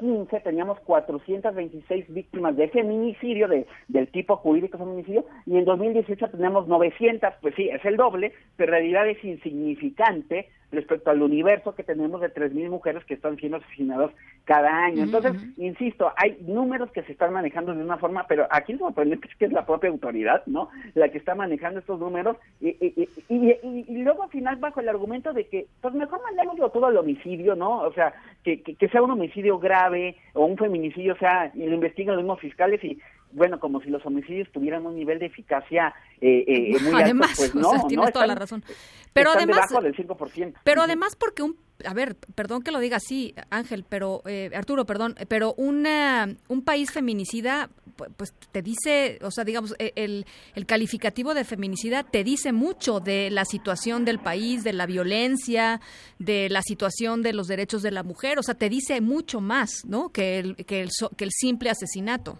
2015 0.00 0.40
teníamos 0.40 0.78
426 0.80 2.12
víctimas 2.12 2.56
de 2.56 2.68
feminicidio, 2.68 3.48
de, 3.48 3.66
del 3.88 4.08
tipo 4.08 4.36
jurídico 4.36 4.78
feminicidio, 4.78 5.24
y 5.46 5.56
en 5.56 5.64
2018 5.64 6.30
tenemos 6.30 6.68
900, 6.68 7.34
pues 7.40 7.54
sí, 7.54 7.68
es 7.68 7.84
el 7.84 7.96
doble, 7.96 8.32
pero 8.56 8.72
en 8.72 8.78
realidad 8.78 9.08
es 9.08 9.22
insignificante 9.24 10.48
respecto 10.70 11.10
al 11.10 11.22
universo 11.22 11.74
que 11.74 11.82
tenemos 11.82 12.20
de 12.20 12.32
3.000 12.32 12.68
mujeres 12.68 13.04
que 13.04 13.14
están 13.14 13.36
siendo 13.36 13.56
asesinadas 13.56 14.10
cada 14.44 14.84
año. 14.84 15.02
Entonces, 15.02 15.32
insisto, 15.56 16.12
hay 16.16 16.36
números 16.42 16.90
que 16.92 17.02
se 17.04 17.12
están 17.12 17.32
manejando 17.32 17.74
de 17.74 17.82
una 17.82 17.96
forma, 17.96 18.26
pero 18.26 18.46
aquí 18.50 18.74
lo 18.74 18.80
sorprendente 18.80 19.28
es 19.28 19.36
que 19.36 19.46
es 19.46 19.52
la 19.52 19.64
propia 19.64 19.88
autoridad, 19.88 20.42
¿no? 20.46 20.68
La 20.94 21.08
que 21.08 21.18
está 21.18 21.34
manejando 21.34 21.80
estos 21.80 21.98
números 21.98 22.36
y, 22.60 22.68
y, 22.68 23.08
y, 23.28 23.56
y, 23.62 24.02
luego 24.02 24.24
al 24.24 24.30
final 24.30 24.56
bajo 24.56 24.80
el 24.80 24.88
argumento 24.88 25.32
de 25.32 25.46
que, 25.46 25.66
pues 25.80 25.94
mejor 25.94 26.20
mandémoslo 26.22 26.68
todo 26.70 26.86
al 26.86 26.96
homicidio, 26.98 27.54
¿no? 27.54 27.80
O 27.80 27.92
sea, 27.94 28.12
que, 28.56 28.74
que, 28.74 28.88
sea 28.88 29.02
un 29.02 29.10
homicidio 29.10 29.58
grave 29.58 30.16
o 30.32 30.44
un 30.46 30.56
feminicidio, 30.56 31.14
o 31.14 31.18
sea, 31.18 31.52
y 31.54 31.66
lo 31.66 31.74
investiguen 31.74 32.14
los 32.14 32.22
mismos 32.22 32.40
fiscales 32.40 32.82
y 32.82 32.98
bueno, 33.32 33.60
como 33.60 33.80
si 33.80 33.90
los 33.90 34.04
homicidios 34.06 34.50
tuvieran 34.52 34.86
un 34.86 34.96
nivel 34.96 35.18
de 35.18 35.26
eficacia 35.26 35.94
eh, 36.20 36.44
eh, 36.46 36.76
muy 36.82 37.02
además, 37.02 37.30
alto, 37.30 37.42
pues 37.42 37.54
no, 37.54 37.68
o 37.68 37.72
sea, 37.72 37.88
tienes 37.88 38.12
toda 38.12 38.26
la 38.26 38.34
razón. 38.34 38.64
Pero 39.12 39.30
además, 39.30 39.68
debajo 39.68 39.82
del 39.82 39.96
5%. 39.96 40.54
Pero 40.64 40.82
además 40.82 41.16
porque 41.16 41.42
un 41.42 41.56
a 41.84 41.94
ver, 41.94 42.16
perdón 42.34 42.62
que 42.62 42.70
lo 42.70 42.80
diga 42.80 42.96
así, 42.96 43.34
Ángel, 43.50 43.84
pero 43.88 44.22
eh, 44.26 44.50
Arturo, 44.54 44.84
perdón, 44.84 45.14
pero 45.28 45.54
una, 45.56 46.36
un 46.48 46.62
país 46.62 46.90
feminicida, 46.90 47.70
pues 48.16 48.34
te 48.52 48.62
dice, 48.62 49.18
o 49.22 49.30
sea, 49.30 49.44
digamos, 49.44 49.74
e, 49.78 49.92
el, 49.96 50.26
el 50.54 50.66
calificativo 50.66 51.34
de 51.34 51.44
feminicida 51.44 52.02
te 52.02 52.24
dice 52.24 52.52
mucho 52.52 53.00
de 53.00 53.30
la 53.30 53.44
situación 53.44 54.04
del 54.04 54.18
país, 54.18 54.64
de 54.64 54.72
la 54.72 54.86
violencia, 54.86 55.80
de 56.18 56.48
la 56.48 56.62
situación 56.62 57.22
de 57.22 57.32
los 57.32 57.46
derechos 57.46 57.82
de 57.82 57.92
la 57.92 58.02
mujer, 58.02 58.38
o 58.38 58.42
sea, 58.42 58.54
te 58.54 58.68
dice 58.68 59.00
mucho 59.00 59.40
más, 59.40 59.84
¿no? 59.86 60.10
Que 60.10 60.38
el, 60.38 60.56
que 60.56 60.80
el, 60.82 60.90
que 61.16 61.24
el 61.24 61.30
simple 61.32 61.70
asesinato. 61.70 62.38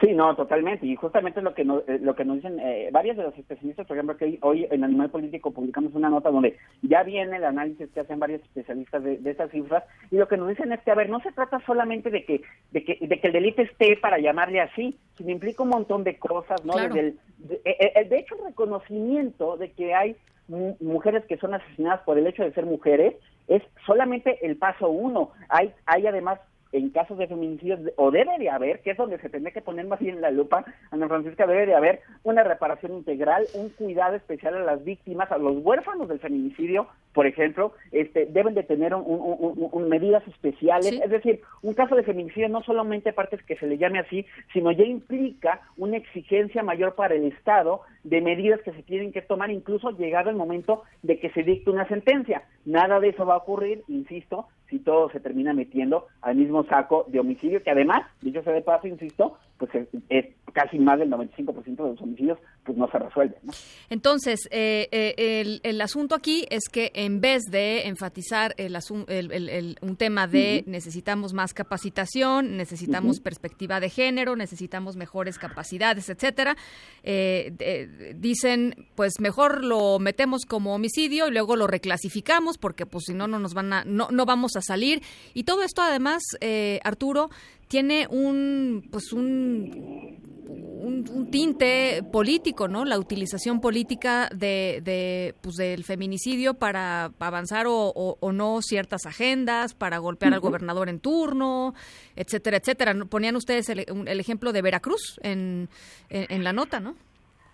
Sí, 0.00 0.12
no, 0.14 0.34
totalmente. 0.34 0.86
Y 0.86 0.96
justamente 0.96 1.42
lo 1.42 1.54
que 1.54 1.64
nos, 1.64 1.86
eh, 1.88 1.98
lo 2.00 2.14
que 2.14 2.24
nos 2.24 2.36
dicen 2.36 2.58
eh, 2.60 2.88
varios 2.92 3.16
de 3.16 3.24
los 3.24 3.36
especialistas, 3.36 3.86
por 3.86 3.96
ejemplo, 3.96 4.16
que 4.16 4.38
hoy 4.42 4.66
en 4.70 4.84
Animal 4.84 5.10
Político 5.10 5.50
publicamos 5.50 5.94
una 5.94 6.08
nota 6.08 6.30
donde 6.30 6.56
ya 6.82 7.02
viene 7.02 7.36
el 7.36 7.44
análisis 7.44 7.90
que 7.90 8.00
hacen 8.00 8.18
varios 8.18 8.42
especialistas 8.42 9.02
de, 9.02 9.18
de 9.18 9.30
estas 9.30 9.50
cifras 9.50 9.84
y 10.10 10.16
lo 10.16 10.28
que 10.28 10.36
nos 10.36 10.48
dicen 10.48 10.72
es 10.72 10.80
que, 10.80 10.90
a 10.90 10.94
ver, 10.94 11.08
no 11.10 11.20
se 11.20 11.32
trata 11.32 11.60
solamente 11.66 12.10
de 12.10 12.24
que, 12.24 12.42
de 12.72 12.84
que, 12.84 12.98
de 13.00 13.20
que 13.20 13.26
el 13.26 13.32
delito 13.32 13.62
esté 13.62 13.96
para 13.96 14.18
llamarle 14.18 14.60
así, 14.60 14.98
sino 15.16 15.30
implica 15.30 15.62
un 15.62 15.70
montón 15.70 16.04
de 16.04 16.18
cosas, 16.18 16.64
¿no? 16.64 16.72
Claro. 16.72 16.94
Desde 16.94 17.08
el, 17.08 17.18
de, 17.38 17.60
el, 17.94 18.08
de 18.08 18.18
hecho, 18.18 18.34
el 18.36 18.46
reconocimiento 18.46 19.56
de 19.56 19.72
que 19.72 19.94
hay 19.94 20.16
mujeres 20.48 21.24
que 21.26 21.36
son 21.38 21.54
asesinadas 21.54 22.02
por 22.02 22.18
el 22.18 22.26
hecho 22.26 22.42
de 22.44 22.52
ser 22.52 22.66
mujeres 22.66 23.14
es 23.48 23.62
solamente 23.84 24.38
el 24.46 24.56
paso 24.56 24.88
uno. 24.88 25.30
Hay, 25.48 25.72
hay 25.86 26.06
además 26.06 26.40
en 26.72 26.90
casos 26.90 27.18
de 27.18 27.26
feminicidios, 27.26 27.80
o 27.96 28.10
debe 28.10 28.38
de 28.38 28.50
haber, 28.50 28.80
que 28.80 28.90
es 28.90 28.96
donde 28.96 29.18
se 29.18 29.28
tendría 29.28 29.52
que 29.52 29.62
poner 29.62 29.86
más 29.86 30.00
bien 30.00 30.20
la 30.20 30.30
lupa, 30.30 30.64
Ana 30.90 31.08
Francisca, 31.08 31.46
debe 31.46 31.66
de 31.66 31.74
haber 31.74 32.00
una 32.22 32.42
reparación 32.42 32.92
integral, 32.92 33.44
un 33.54 33.70
cuidado 33.70 34.16
especial 34.16 34.54
a 34.54 34.64
las 34.64 34.84
víctimas, 34.84 35.30
a 35.30 35.38
los 35.38 35.56
huérfanos 35.64 36.08
del 36.08 36.20
feminicidio, 36.20 36.88
por 37.12 37.26
ejemplo, 37.26 37.72
este, 37.92 38.26
deben 38.26 38.54
de 38.54 38.62
tener 38.62 38.94
un, 38.94 39.02
un, 39.06 39.68
un, 39.72 39.88
medidas 39.88 40.26
especiales, 40.28 40.90
¿Sí? 40.90 41.00
es 41.02 41.10
decir, 41.10 41.40
un 41.62 41.72
caso 41.72 41.94
de 41.94 42.02
feminicidio 42.02 42.48
no 42.50 42.62
solamente 42.62 43.14
parte 43.14 43.38
que 43.38 43.56
se 43.56 43.66
le 43.66 43.78
llame 43.78 44.00
así, 44.00 44.26
sino 44.52 44.70
ya 44.70 44.84
implica 44.84 45.62
una 45.78 45.96
exigencia 45.96 46.62
mayor 46.62 46.94
para 46.94 47.14
el 47.14 47.24
Estado 47.24 47.80
de 48.04 48.20
medidas 48.20 48.60
que 48.60 48.72
se 48.72 48.82
tienen 48.82 49.12
que 49.12 49.22
tomar, 49.22 49.50
incluso 49.50 49.90
llegado 49.92 50.28
el 50.28 50.36
momento 50.36 50.82
de 51.02 51.18
que 51.18 51.30
se 51.30 51.42
dicte 51.42 51.70
una 51.70 51.88
sentencia. 51.88 52.42
Nada 52.66 53.00
de 53.00 53.08
eso 53.08 53.24
va 53.24 53.34
a 53.34 53.38
ocurrir, 53.38 53.82
insisto, 53.88 54.46
si 54.68 54.78
todo 54.78 55.10
se 55.10 55.20
termina 55.20 55.52
metiendo 55.52 56.06
al 56.22 56.36
mismo 56.36 56.64
saco 56.64 57.04
de 57.08 57.20
homicidio, 57.20 57.62
que 57.62 57.70
además, 57.70 58.02
dicho 58.20 58.42
sea 58.42 58.52
de 58.52 58.62
paso, 58.62 58.86
insisto, 58.86 59.38
pues 59.58 59.74
es, 59.74 59.88
es 60.08 60.26
casi 60.52 60.78
más 60.78 60.98
del 60.98 61.10
95% 61.10 61.64
de 61.64 61.90
los 61.90 62.00
homicidios 62.00 62.38
pues 62.64 62.76
no 62.78 62.90
se 62.90 62.98
resuelven. 62.98 63.38
¿no? 63.42 63.52
Entonces, 63.90 64.48
eh, 64.50 64.88
eh, 64.90 65.14
el, 65.40 65.60
el, 65.62 65.80
asunto 65.80 66.14
aquí 66.14 66.46
es 66.50 66.68
que 66.70 66.90
en 66.94 67.20
vez 67.20 67.42
de 67.50 67.86
enfatizar 67.86 68.54
el, 68.56 68.76
el, 69.08 69.48
el 69.48 69.76
un 69.82 69.96
tema 69.96 70.26
de 70.26 70.62
uh 70.64 70.68
-huh. 70.68 70.72
necesitamos 70.72 71.32
más 71.32 71.54
capacitación, 71.54 72.56
necesitamos 72.56 73.18
uh 73.18 73.20
-huh. 73.20 73.24
perspectiva 73.24 73.80
de 73.80 73.90
género, 73.90 74.34
necesitamos 74.34 74.96
mejores 74.96 75.38
capacidades, 75.38 76.08
etcétera, 76.08 76.56
eh, 77.02 77.52
de, 77.56 78.14
dicen, 78.14 78.86
pues 78.94 79.20
mejor 79.20 79.62
lo 79.62 79.98
metemos 79.98 80.44
como 80.46 80.74
homicidio 80.74 81.28
y 81.28 81.30
luego 81.30 81.54
lo 81.56 81.66
reclasificamos 81.66 82.58
porque 82.58 82.86
pues 82.86 83.04
si 83.06 83.14
no 83.14 83.28
no 83.28 83.38
nos 83.38 83.54
van 83.54 83.72
a 83.72 83.84
no 83.84 84.08
no 84.10 84.26
vamos 84.26 84.56
a 84.56 84.60
salir 84.60 85.02
y 85.34 85.44
todo 85.44 85.62
esto 85.62 85.82
además 85.82 86.22
eh, 86.40 86.80
Arturo 86.84 87.30
tiene 87.68 88.06
un 88.08 88.88
pues 88.90 89.12
un, 89.12 90.18
un, 90.48 91.04
un, 91.10 91.30
tinte 91.30 92.02
político, 92.12 92.68
¿no? 92.68 92.84
La 92.84 92.98
utilización 92.98 93.60
política 93.60 94.28
de, 94.34 94.80
de 94.84 95.34
pues 95.40 95.56
del 95.56 95.84
feminicidio 95.84 96.54
para 96.54 97.12
avanzar 97.18 97.66
o, 97.66 97.92
o, 97.94 98.16
o, 98.20 98.32
no 98.32 98.62
ciertas 98.62 99.06
agendas, 99.06 99.74
para 99.74 99.98
golpear 99.98 100.30
uh 100.30 100.34
-huh. 100.34 100.36
al 100.36 100.40
gobernador 100.40 100.88
en 100.88 101.00
turno, 101.00 101.74
etcétera, 102.14 102.58
etcétera. 102.58 102.94
Ponían 103.08 103.36
ustedes 103.36 103.68
el, 103.68 103.84
el 104.06 104.20
ejemplo 104.20 104.52
de 104.52 104.62
Veracruz 104.62 105.18
en, 105.22 105.68
en, 106.08 106.26
en, 106.30 106.44
la 106.44 106.52
nota, 106.52 106.78
¿no? 106.80 106.94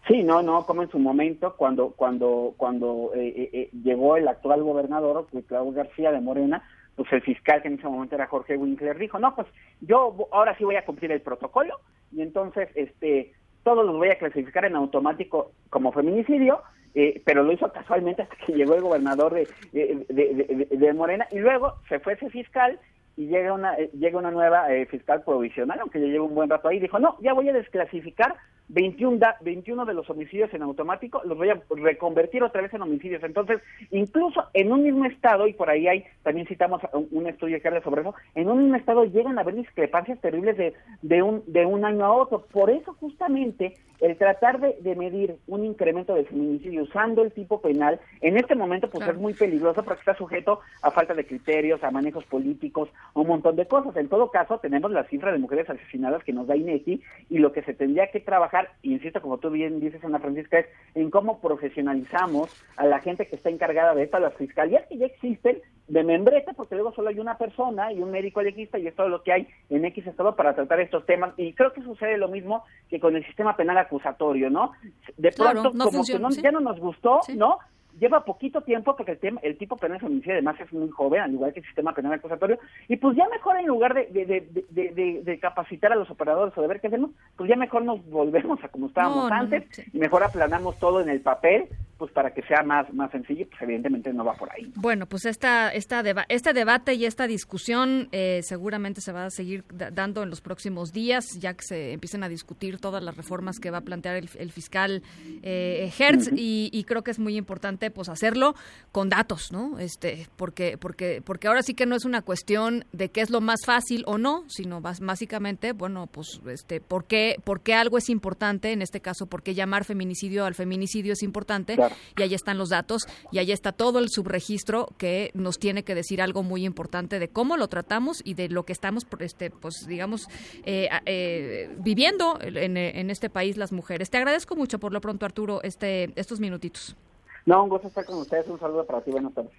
Sí, 0.08 0.22
no, 0.22 0.42
no, 0.42 0.66
como 0.66 0.82
en 0.82 0.90
su 0.90 0.98
momento 0.98 1.54
cuando 1.56 1.90
cuando 1.90 2.54
cuando 2.56 3.12
eh, 3.14 3.50
eh, 3.52 3.70
llegó 3.84 4.16
el 4.16 4.26
actual 4.26 4.62
gobernador, 4.62 5.28
Claudio 5.46 5.72
García 5.72 6.10
de 6.10 6.20
Morena, 6.20 6.62
pues 6.96 7.12
el 7.12 7.22
fiscal 7.22 7.62
que 7.62 7.68
en 7.68 7.74
ese 7.74 7.88
momento 7.88 8.14
era 8.14 8.26
Jorge 8.26 8.56
Winkler 8.56 8.98
dijo, 8.98 9.18
no, 9.18 9.34
pues 9.34 9.46
yo 9.80 10.28
ahora 10.32 10.56
sí 10.56 10.64
voy 10.64 10.76
a 10.76 10.84
cumplir 10.84 11.12
el 11.12 11.20
protocolo 11.20 11.80
y 12.12 12.22
entonces 12.22 12.68
este 12.74 13.32
todos 13.62 13.86
los 13.86 13.96
voy 13.96 14.08
a 14.08 14.18
clasificar 14.18 14.64
en 14.64 14.74
automático 14.74 15.52
como 15.70 15.92
feminicidio, 15.92 16.62
eh, 16.94 17.22
pero 17.24 17.42
lo 17.42 17.52
hizo 17.52 17.72
casualmente 17.72 18.22
hasta 18.22 18.36
que 18.36 18.52
llegó 18.52 18.74
el 18.74 18.82
gobernador 18.82 19.34
de, 19.34 19.48
de, 19.72 20.04
de, 20.08 20.68
de, 20.70 20.92
Morena 20.92 21.26
y 21.30 21.38
luego 21.38 21.74
se 21.88 22.00
fue 22.00 22.14
ese 22.14 22.28
fiscal 22.28 22.78
y 23.16 23.26
llega 23.26 23.52
una 23.52 23.76
llega 23.76 24.18
una 24.18 24.30
nueva 24.30 24.72
eh, 24.72 24.86
fiscal 24.86 25.22
provisional, 25.22 25.78
aunque 25.80 26.00
ya 26.00 26.06
lleva 26.06 26.24
un 26.24 26.34
buen 26.34 26.50
rato 26.50 26.68
ahí, 26.68 26.80
dijo, 26.80 26.98
no, 26.98 27.16
ya 27.20 27.32
voy 27.32 27.48
a 27.48 27.52
desclasificar 27.52 28.34
21, 28.68 29.18
da, 29.18 29.36
21 29.42 29.84
de 29.84 29.94
los 29.94 30.08
homicidios 30.08 30.52
en 30.54 30.62
automático, 30.62 31.20
los 31.24 31.36
voy 31.36 31.50
a 31.50 31.60
reconvertir 31.68 32.42
otra 32.42 32.62
vez 32.62 32.72
en 32.72 32.82
homicidios. 32.82 33.22
Entonces, 33.22 33.60
incluso 33.90 34.44
en 34.54 34.72
un 34.72 34.82
mismo 34.82 35.04
estado, 35.04 35.46
y 35.46 35.52
por 35.52 35.68
ahí 35.68 35.88
hay, 35.88 36.04
también 36.22 36.46
citamos 36.46 36.80
un, 36.92 37.08
un 37.10 37.26
estudio 37.26 37.60
que 37.60 37.68
habla 37.68 37.82
sobre 37.82 38.00
eso, 38.00 38.14
en 38.34 38.48
un 38.48 38.62
mismo 38.62 38.76
estado 38.76 39.04
llegan 39.04 39.36
a 39.38 39.42
haber 39.42 39.56
discrepancias 39.56 40.20
terribles 40.20 40.56
de, 40.56 40.74
de, 41.02 41.22
un, 41.22 41.42
de 41.46 41.66
un 41.66 41.84
año 41.84 42.04
a 42.04 42.12
otro. 42.12 42.46
Por 42.46 42.70
eso, 42.70 42.94
justamente, 42.94 43.74
el 44.02 44.18
tratar 44.18 44.60
de, 44.60 44.76
de 44.80 44.96
medir 44.96 45.36
un 45.46 45.64
incremento 45.64 46.14
de 46.14 46.24
feminicidio 46.24 46.82
usando 46.82 47.22
el 47.22 47.32
tipo 47.32 47.60
penal, 47.60 48.00
en 48.20 48.36
este 48.36 48.54
momento, 48.54 48.90
pues 48.90 49.04
claro. 49.04 49.12
es 49.14 49.18
muy 49.18 49.32
peligroso 49.32 49.82
porque 49.82 50.00
está 50.00 50.14
sujeto 50.14 50.60
a 50.82 50.90
falta 50.90 51.14
de 51.14 51.24
criterios, 51.24 51.82
a 51.82 51.90
manejos 51.90 52.24
políticos, 52.24 52.88
a 53.14 53.20
un 53.20 53.28
montón 53.28 53.56
de 53.56 53.66
cosas. 53.66 53.96
En 53.96 54.08
todo 54.08 54.30
caso, 54.30 54.58
tenemos 54.58 54.90
la 54.90 55.04
cifra 55.04 55.32
de 55.32 55.38
mujeres 55.38 55.70
asesinadas 55.70 56.24
que 56.24 56.32
nos 56.32 56.46
da 56.46 56.56
INEGI 56.56 57.00
y 57.30 57.38
lo 57.38 57.52
que 57.52 57.62
se 57.62 57.74
tendría 57.74 58.10
que 58.10 58.20
trabajar 58.20 58.70
insisto, 58.82 59.22
como 59.22 59.38
tú 59.38 59.50
bien 59.50 59.80
dices, 59.80 60.04
Ana 60.04 60.18
Francisca, 60.18 60.58
es 60.58 60.66
en 60.94 61.10
cómo 61.10 61.40
profesionalizamos 61.40 62.62
a 62.76 62.86
la 62.86 63.00
gente 63.00 63.26
que 63.26 63.36
está 63.36 63.50
encargada 63.50 63.94
de 63.94 64.04
esto, 64.04 64.16
a 64.16 64.20
las 64.20 64.34
fiscalías 64.34 64.86
que 64.88 64.98
ya 64.98 65.06
existen 65.06 65.60
de 65.92 66.04
membrete, 66.04 66.54
porque 66.54 66.74
luego 66.74 66.90
solo 66.94 67.10
hay 67.10 67.18
una 67.18 67.36
persona 67.36 67.92
y 67.92 68.00
un 68.00 68.10
médico 68.10 68.40
legista 68.40 68.78
y 68.78 68.86
es 68.86 68.96
todo 68.96 69.10
lo 69.10 69.22
que 69.22 69.30
hay 69.30 69.48
en 69.68 69.84
X 69.84 70.06
estado 70.06 70.34
para 70.34 70.54
tratar 70.54 70.80
estos 70.80 71.04
temas. 71.04 71.34
Y 71.36 71.52
creo 71.52 71.74
que 71.74 71.82
sucede 71.82 72.16
lo 72.16 72.28
mismo 72.28 72.64
que 72.88 72.98
con 72.98 73.14
el 73.14 73.26
sistema 73.26 73.54
penal 73.56 73.76
acusatorio, 73.76 74.48
¿no? 74.48 74.72
De 75.18 75.30
pronto, 75.32 75.64
no 75.64 75.84
como 75.84 75.90
funciona, 75.90 76.20
que 76.20 76.22
no, 76.22 76.30
¿sí? 76.30 76.40
ya 76.40 76.50
no 76.50 76.60
nos 76.60 76.80
gustó, 76.80 77.20
¿Sí? 77.26 77.36
¿no? 77.36 77.58
lleva 78.00 78.24
poquito 78.24 78.62
tiempo 78.62 78.96
porque 78.96 79.12
el, 79.12 79.18
tema, 79.18 79.38
el 79.42 79.58
tipo 79.58 79.76
penal 79.76 80.00
feminicidio 80.00 80.32
además 80.32 80.58
es 80.60 80.72
muy 80.72 80.88
joven, 80.88 81.20
al 81.20 81.32
igual 81.32 81.52
que 81.52 81.60
el 81.60 81.66
sistema 81.66 81.92
penal 81.92 82.14
acusatorio, 82.14 82.58
y 82.88 82.96
pues 82.96 83.14
ya 83.16 83.28
mejor 83.28 83.58
en 83.58 83.66
lugar 83.66 83.92
de, 83.92 84.06
de, 84.06 84.24
de, 84.70 84.90
de, 84.92 85.22
de 85.22 85.38
capacitar 85.38 85.92
a 85.92 85.96
los 85.96 86.10
operadores 86.10 86.56
o 86.56 86.62
de 86.62 86.68
ver 86.68 86.80
qué 86.80 86.86
hacemos, 86.86 87.10
pues 87.36 87.50
ya 87.50 87.56
mejor 87.56 87.84
nos 87.84 88.02
volvemos 88.08 88.64
a 88.64 88.68
como 88.68 88.86
estábamos 88.86 89.28
no, 89.28 89.34
antes, 89.34 89.64
sí. 89.72 89.82
y 89.92 89.98
mejor 89.98 90.22
aplanamos 90.22 90.78
todo 90.78 91.00
en 91.02 91.10
el 91.10 91.20
papel, 91.20 91.68
pues 92.02 92.10
para 92.10 92.34
que 92.34 92.42
sea 92.42 92.64
más, 92.64 92.92
más 92.92 93.12
sencillo, 93.12 93.46
pues 93.48 93.62
evidentemente 93.62 94.12
no 94.12 94.24
va 94.24 94.34
por 94.34 94.50
ahí. 94.50 94.72
Bueno, 94.74 95.06
pues 95.06 95.24
esta, 95.24 95.68
esta 95.72 96.02
deba 96.02 96.24
este 96.28 96.52
debate 96.52 96.94
y 96.94 97.04
esta 97.04 97.28
discusión 97.28 98.08
eh, 98.10 98.40
seguramente 98.42 99.00
se 99.00 99.12
va 99.12 99.26
a 99.26 99.30
seguir 99.30 99.62
dando 99.70 100.24
en 100.24 100.30
los 100.30 100.40
próximos 100.40 100.92
días, 100.92 101.24
ya 101.38 101.54
que 101.54 101.62
se 101.62 101.92
empiecen 101.92 102.24
a 102.24 102.28
discutir 102.28 102.80
todas 102.80 103.04
las 103.04 103.16
reformas 103.16 103.60
que 103.60 103.70
va 103.70 103.78
a 103.78 103.80
plantear 103.82 104.16
el, 104.16 104.28
el 104.36 104.50
fiscal 104.50 105.04
eh, 105.44 105.92
Hertz, 105.96 106.26
uh 106.26 106.30
-huh. 106.32 106.38
y, 106.38 106.70
y 106.72 106.82
creo 106.82 107.04
que 107.04 107.12
es 107.12 107.20
muy 107.20 107.36
importante 107.36 107.92
pues 107.92 108.08
hacerlo 108.08 108.56
con 108.90 109.08
datos, 109.08 109.52
¿no? 109.52 109.78
Este, 109.78 110.26
porque, 110.34 110.78
porque, 110.78 111.22
porque 111.24 111.46
ahora 111.46 111.62
sí 111.62 111.74
que 111.74 111.86
no 111.86 111.94
es 111.94 112.04
una 112.04 112.22
cuestión 112.22 112.84
de 112.90 113.10
qué 113.10 113.20
es 113.20 113.30
lo 113.30 113.40
más 113.40 113.60
fácil 113.64 114.02
o 114.08 114.18
no, 114.18 114.42
sino 114.48 114.80
básicamente, 114.80 115.70
bueno, 115.70 116.08
pues, 116.08 116.40
este, 116.48 116.80
por 116.80 117.04
qué, 117.04 117.36
por 117.44 117.60
qué 117.60 117.74
algo 117.74 117.96
es 117.96 118.08
importante, 118.08 118.72
en 118.72 118.82
este 118.82 119.00
caso, 119.00 119.26
por 119.26 119.44
qué 119.44 119.54
llamar 119.54 119.84
feminicidio 119.84 120.44
al 120.46 120.56
feminicidio 120.56 121.12
es 121.12 121.22
importante, 121.22 121.76
claro. 121.92 122.00
y 122.16 122.22
ahí 122.22 122.34
están 122.34 122.58
los 122.58 122.70
datos, 122.70 123.02
y 123.30 123.38
ahí 123.38 123.52
está 123.52 123.72
todo 123.72 123.98
el 123.98 124.08
subregistro 124.10 124.88
que 124.98 125.30
nos 125.34 125.58
tiene 125.58 125.84
que 125.84 125.94
decir 125.94 126.22
algo 126.22 126.42
muy 126.42 126.64
importante 126.64 127.18
de 127.18 127.28
cómo 127.28 127.56
lo 127.56 127.68
tratamos 127.68 128.22
y 128.24 128.34
de 128.34 128.48
lo 128.48 128.64
que 128.64 128.72
estamos, 128.72 129.06
este, 129.20 129.50
pues, 129.50 129.86
digamos, 129.86 130.28
eh, 130.64 130.88
eh, 131.06 131.70
viviendo 131.78 132.38
en, 132.40 132.76
en 132.76 133.10
este 133.10 133.30
país 133.30 133.56
las 133.56 133.72
mujeres. 133.72 134.10
Te 134.10 134.18
agradezco 134.18 134.56
mucho 134.56 134.78
por 134.78 134.92
lo 134.92 135.00
pronto, 135.00 135.26
Arturo, 135.26 135.62
este, 135.62 136.12
estos 136.16 136.40
minutitos. 136.40 136.96
No, 137.44 137.64
un 137.64 137.70
gusto 137.70 137.88
estar 137.88 138.04
con 138.04 138.18
ustedes. 138.18 138.46
Un 138.48 138.58
saludo 138.58 138.84
para 138.84 139.00
ti. 139.00 139.10
Buenas 139.10 139.34
tardes. 139.34 139.52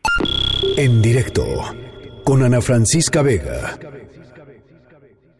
En 0.77 1.01
directo 1.01 1.45
con 2.23 2.43
Ana 2.43 2.61
Francisca 2.61 3.21
Vega. 3.21 3.77